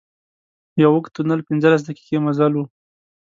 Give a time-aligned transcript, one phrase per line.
[0.81, 2.61] یو اوږد تونل پنځلس دقيقې مزل و.